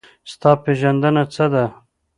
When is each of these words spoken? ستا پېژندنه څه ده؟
ستا 0.31 0.51
پېژندنه 0.63 1.23
څه 1.33 1.45
ده؟ 1.53 1.65